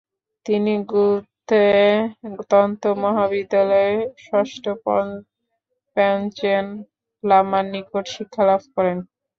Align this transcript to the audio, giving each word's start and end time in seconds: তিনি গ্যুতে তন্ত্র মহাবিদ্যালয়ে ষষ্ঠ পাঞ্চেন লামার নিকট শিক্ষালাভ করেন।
তিনি 0.45 0.73
গ্যুতে 0.89 1.65
তন্ত্র 2.51 2.87
মহাবিদ্যালয়ে 3.03 3.93
ষষ্ঠ 4.25 4.63
পাঞ্চেন 5.97 6.65
লামার 7.23 7.65
নিকট 7.73 8.05
শিক্ষালাভ 8.15 8.61
করেন। 8.75 8.97